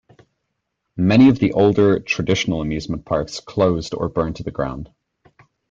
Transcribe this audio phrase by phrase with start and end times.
[0.97, 4.89] Many of the older, traditional amusement parks closed or burned to the ground.